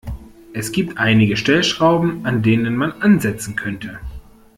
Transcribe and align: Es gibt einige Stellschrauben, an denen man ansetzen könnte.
Es 0.51 0.71
gibt 0.71 0.97
einige 0.97 1.37
Stellschrauben, 1.37 2.25
an 2.25 2.41
denen 2.41 2.75
man 2.75 2.91
ansetzen 3.03 3.55
könnte. 3.55 3.99